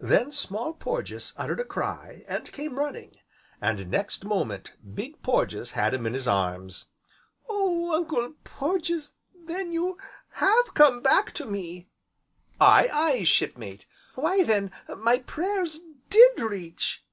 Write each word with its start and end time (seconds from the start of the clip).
Then 0.00 0.32
Small 0.32 0.72
Porges 0.72 1.34
uttered 1.36 1.60
a 1.60 1.64
cry, 1.66 2.24
and 2.26 2.50
came 2.50 2.78
running, 2.78 3.18
and 3.60 3.90
next 3.90 4.24
moment 4.24 4.72
Big 4.94 5.20
Porges 5.20 5.72
had 5.72 5.92
him 5.92 6.06
in 6.06 6.14
his 6.14 6.26
arms. 6.26 6.86
"Oh, 7.50 7.92
Uncle 7.92 8.32
Porges! 8.44 9.12
then 9.34 9.72
you 9.72 9.98
have 10.36 10.72
come 10.72 11.02
back 11.02 11.34
to 11.34 11.44
me!" 11.44 11.90
"Aye, 12.58 12.88
aye, 12.90 13.24
Shipmate." 13.24 13.84
"Why, 14.14 14.42
then 14.42 14.70
my 14.88 15.18
prayers 15.18 15.80
did 16.08 16.40
reach!" 16.40 17.04